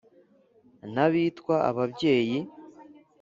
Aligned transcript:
n’abitwa 0.93 1.55
ababyeyi 1.69 2.39